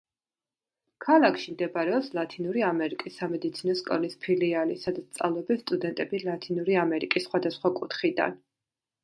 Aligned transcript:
ქალაქში 1.05 1.51
მდებარეობს 1.55 2.09
ლათინური 2.19 2.63
ამერიკის 2.69 3.19
სამედიცინო 3.21 3.75
სკოლის 3.83 4.17
ფილიალი, 4.25 4.79
სადაც 4.87 5.13
სწავლობენ 5.21 5.61
სტუდენტები 5.67 6.23
ლათინური 6.31 6.81
ამერიკის 6.87 7.29
სხვადასხვა 7.29 7.75
კუთხიდან. 7.79 8.37